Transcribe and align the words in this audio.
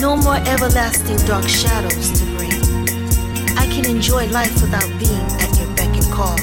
No 0.00 0.16
more 0.16 0.36
everlasting 0.46 1.18
dark 1.26 1.46
shadows 1.46 2.18
to 2.18 2.24
bring. 2.36 2.50
I 3.58 3.66
can 3.70 3.84
enjoy 3.84 4.28
life 4.28 4.62
without 4.62 4.88
being 4.98 5.26
at 5.44 5.52
your 5.60 5.68
beck 5.76 5.92
and 5.94 6.10
call 6.10 6.36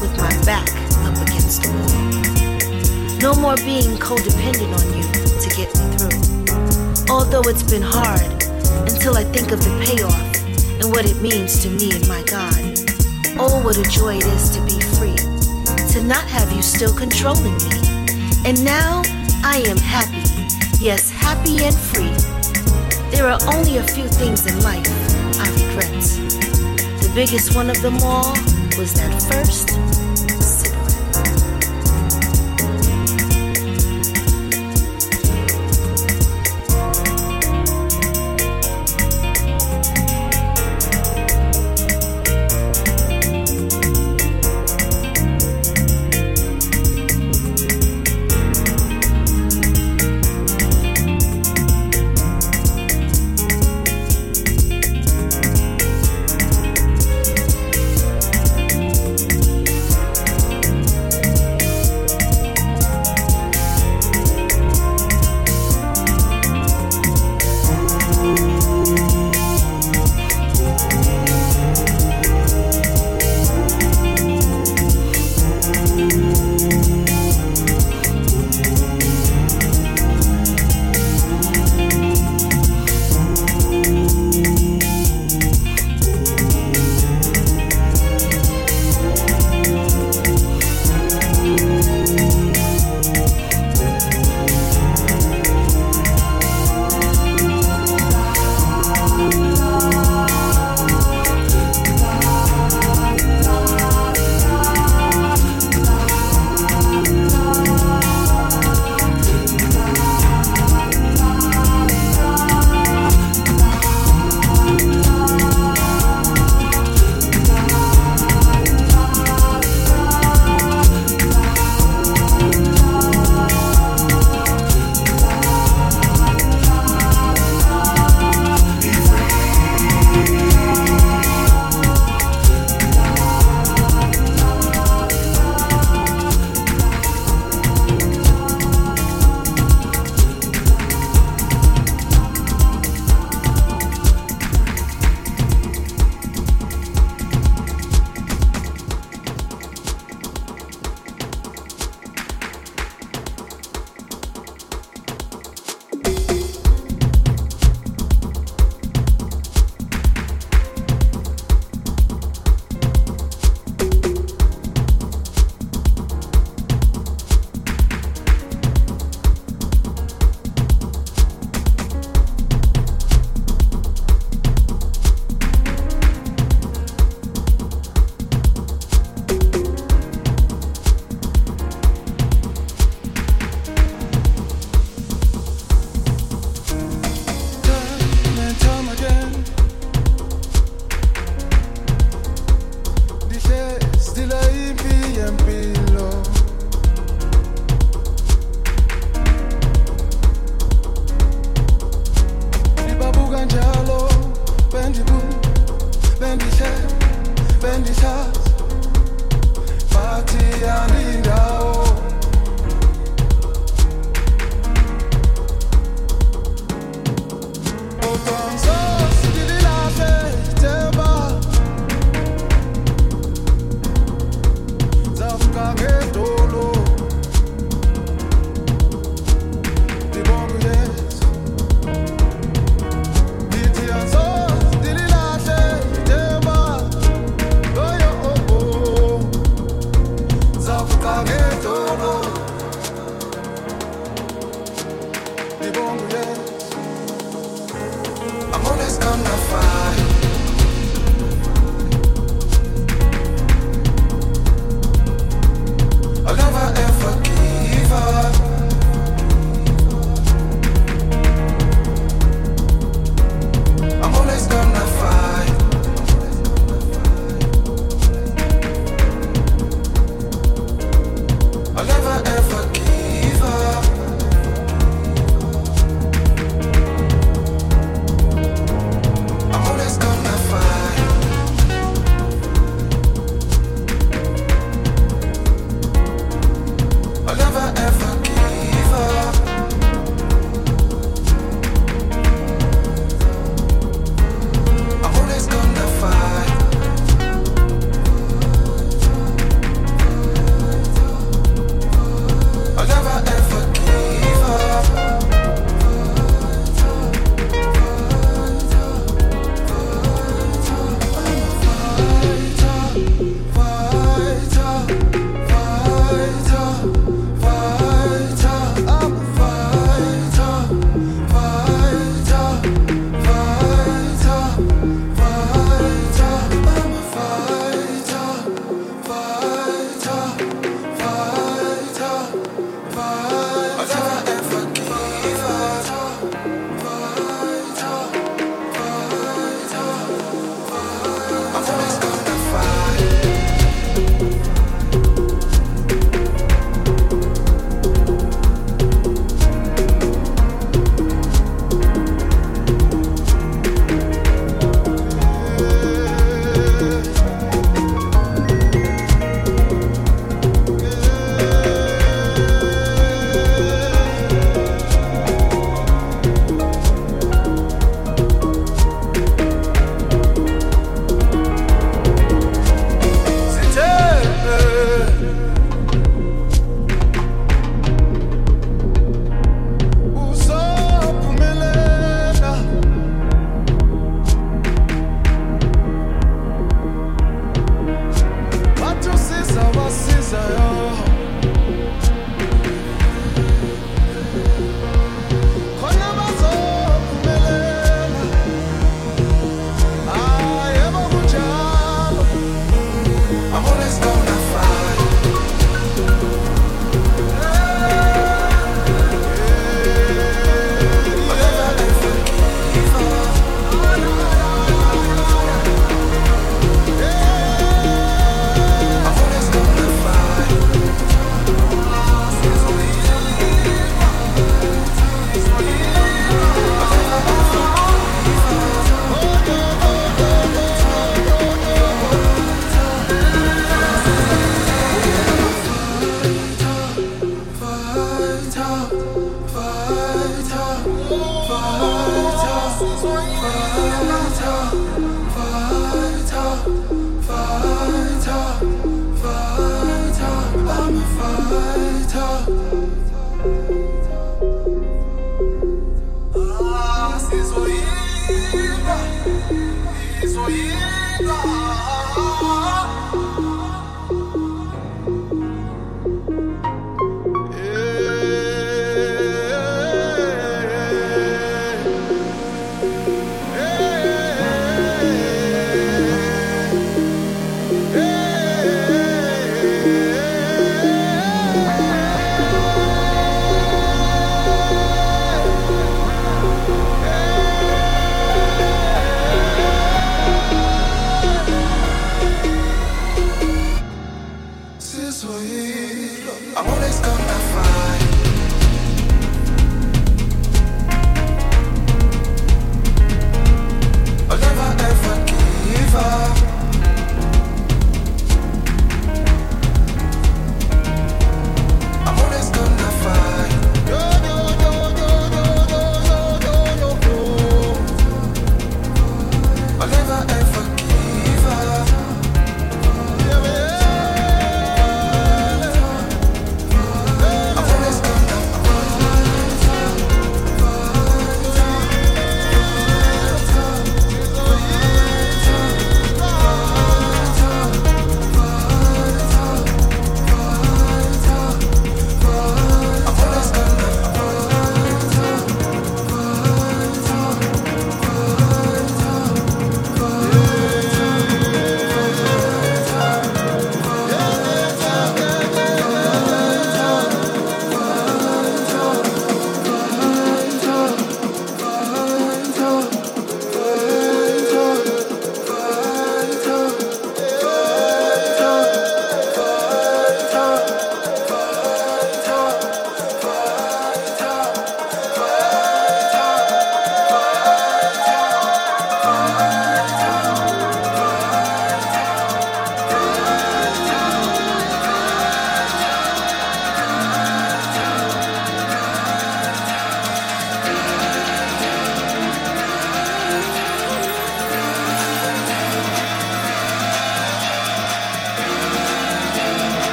with 0.00 0.16
my 0.16 0.32
back 0.46 0.66
up 1.04 1.14
against 1.28 1.62
the 1.62 1.68
wall. 1.76 3.20
No 3.20 3.38
more 3.38 3.54
being 3.56 3.98
codependent 3.98 4.72
on 4.72 4.86
you 4.96 5.04
to 5.12 5.48
get 5.54 5.68
me 5.76 5.84
through. 6.00 7.12
Although 7.12 7.42
it's 7.50 7.62
been 7.62 7.82
hard 7.84 8.32
until 8.90 9.18
I 9.18 9.24
think 9.24 9.52
of 9.52 9.60
the 9.60 9.76
payoff 9.84 10.16
and 10.80 10.90
what 10.90 11.04
it 11.04 11.20
means 11.20 11.62
to 11.64 11.68
me 11.68 11.94
and 11.94 12.08
my 12.08 12.22
God. 12.22 12.56
Oh, 13.38 13.60
what 13.62 13.76
a 13.76 13.82
joy 13.90 14.16
it 14.16 14.24
is 14.24 14.48
to 14.56 14.62
be 14.64 14.80
free, 14.96 15.16
to 15.92 16.02
not 16.02 16.24
have 16.30 16.50
you 16.50 16.62
still 16.62 16.94
controlling 16.96 17.58
me. 17.68 17.76
And 18.46 18.64
now 18.64 19.02
I 19.44 19.62
am 19.66 19.76
happy, 19.76 20.24
yes, 20.82 21.10
happy 21.10 21.62
and 21.62 21.76
free. 21.76 22.15
There 23.10 23.26
are 23.28 23.38
only 23.54 23.78
a 23.78 23.82
few 23.82 24.08
things 24.08 24.46
in 24.46 24.60
life 24.62 24.86
I 25.40 25.48
regret. 25.50 26.02
The 27.00 27.12
biggest 27.14 27.54
one 27.54 27.70
of 27.70 27.80
them 27.80 27.96
all 28.02 28.32
was 28.76 28.92
that 28.94 29.22
first 29.30 29.95